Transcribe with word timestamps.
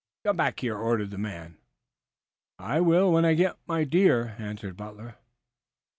"Come 0.23 0.35
back 0.37 0.61
here!" 0.61 0.75
ordered 0.75 1.11
the 1.11 1.19
man. 1.19 1.57
"I 2.57 2.79
will 2.81 3.11
when 3.11 3.23
I 3.23 3.35
get 3.35 3.57
the 3.67 3.85
deer," 3.85 4.35
answered 4.39 4.75
Butler. 4.75 5.17